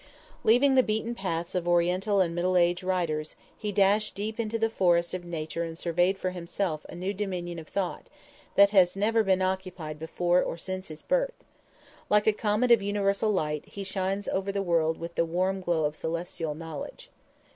Leaving 0.43 0.73
the 0.73 0.81
beaten 0.81 1.13
paths 1.13 1.53
of 1.53 1.67
oriental 1.67 2.21
and 2.21 2.33
middle 2.33 2.57
age 2.57 2.81
writers, 2.83 3.35
he 3.55 3.71
dashed 3.71 4.15
deep 4.15 4.39
into 4.39 4.57
the 4.57 4.67
forest 4.67 5.13
of 5.13 5.23
nature 5.23 5.63
and 5.63 5.77
surveyed 5.77 6.17
for 6.17 6.31
himself 6.31 6.83
a 6.89 6.95
new 6.95 7.13
dominion 7.13 7.59
of 7.59 7.67
thought, 7.67 8.09
that 8.55 8.71
has 8.71 8.95
never 8.95 9.21
been 9.23 9.43
occupied 9.43 9.99
before 9.99 10.41
or 10.41 10.57
since 10.57 10.87
his 10.87 11.03
birth. 11.03 11.43
Like 12.09 12.25
a 12.25 12.33
comet 12.33 12.71
of 12.71 12.81
universal 12.81 13.29
light, 13.29 13.63
he 13.67 13.83
shines 13.83 14.27
over 14.27 14.51
the 14.51 14.63
world 14.63 14.97
with 14.97 15.13
the 15.13 15.23
warm 15.23 15.61
glow 15.61 15.85
of 15.85 15.95
celestial 15.95 16.55
knowledge. 16.55 17.11